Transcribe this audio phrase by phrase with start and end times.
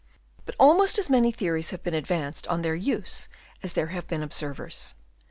[0.47, 3.29] But almost as many theories have been advanced on their use
[3.61, 4.95] as there have been observers.